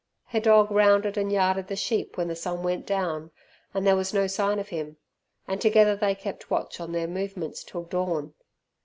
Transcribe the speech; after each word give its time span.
Her 0.29 0.39
dog 0.39 0.71
rounded 0.71 1.15
and 1.15 1.31
yarded 1.31 1.67
the 1.67 1.75
sheep 1.75 2.17
when 2.17 2.27
the 2.27 2.35
sun 2.35 2.63
went 2.63 2.87
down 2.87 3.29
and 3.71 3.85
there 3.85 3.95
was 3.95 4.15
no 4.15 4.25
sign 4.25 4.57
of 4.57 4.69
him, 4.69 4.97
and 5.47 5.61
together 5.61 5.95
they 5.95 6.15
kept 6.15 6.49
watch 6.49 6.79
on 6.79 6.91
their 6.91 7.05
movements 7.07 7.63
till 7.63 7.83
dawn. 7.83 8.33